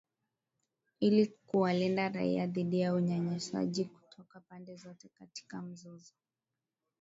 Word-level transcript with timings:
ili 0.99 1.25
kuwalinda 1.27 2.09
raia 2.09 2.47
dhidi 2.47 2.79
ya 2.79 2.93
unyanyasaji 2.93 3.85
kutoka 3.85 4.39
pande 4.39 4.75
zote 4.75 5.09
katika 5.09 5.61
mzozo 5.61 6.13